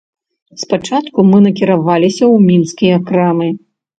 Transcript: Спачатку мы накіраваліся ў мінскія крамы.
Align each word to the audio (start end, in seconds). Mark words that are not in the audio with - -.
Спачатку 0.61 1.25
мы 1.33 1.37
накіраваліся 1.47 2.19
ў 2.33 2.37
мінскія 2.53 2.95
крамы. 3.11 3.49